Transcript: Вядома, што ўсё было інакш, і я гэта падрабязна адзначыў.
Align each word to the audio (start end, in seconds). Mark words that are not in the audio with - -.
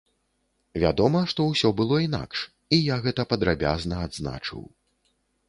Вядома, 0.83 1.21
што 1.33 1.45
ўсё 1.49 1.71
было 1.81 1.99
інакш, 2.07 2.39
і 2.79 2.81
я 2.93 2.99
гэта 3.05 3.27
падрабязна 3.35 3.95
адзначыў. 4.09 4.61